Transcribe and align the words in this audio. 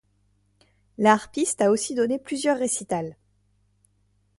La 0.97 1.13
harpiste 1.13 1.61
a 1.61 1.69
aussi 1.69 1.93
donné 1.93 2.17
plusieurs 2.17 2.57
récitals. 2.57 3.17